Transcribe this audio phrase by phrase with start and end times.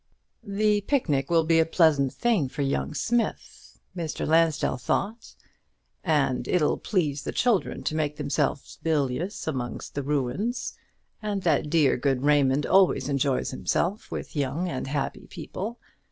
[0.43, 4.25] "The picnic will be a pleasant thing for young Smith," Mr.
[4.25, 5.35] Lansdell thought;
[6.03, 10.75] "and it'll please the children to make themselves bilious amongst ruins;
[11.21, 15.77] and that dear good Raymond always enjoys himself with young and happy people.